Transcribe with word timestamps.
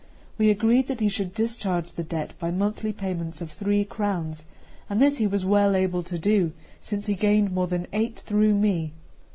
We 0.39 0.49
agreed 0.49 0.87
that 0.87 0.99
he 0.99 1.09
should 1.09 1.31
discharge 1.35 1.93
the 1.93 2.01
debt 2.03 2.33
by 2.39 2.49
monthly 2.49 2.91
payments 2.91 3.39
of 3.39 3.51
three 3.51 3.85
crowns; 3.85 4.47
and 4.89 4.99
this 4.99 5.17
he 5.17 5.27
was 5.27 5.45
well 5.45 5.75
able 5.75 6.01
to 6.01 6.17
do, 6.17 6.53
since 6.79 7.05
he 7.05 7.13
gained 7.13 7.51
more 7.51 7.67
than 7.67 7.85
eight 7.93 8.17
through 8.17 8.55
me. 8.55 8.93